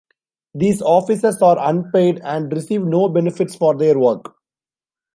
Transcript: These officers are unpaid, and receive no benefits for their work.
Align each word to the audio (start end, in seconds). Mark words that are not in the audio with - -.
These 0.55 0.81
officers 0.81 1.39
are 1.43 1.57
unpaid, 1.59 2.21
and 2.23 2.51
receive 2.51 2.81
no 2.83 3.07
benefits 3.07 3.53
for 3.53 3.75
their 3.77 3.99
work. 3.99 4.33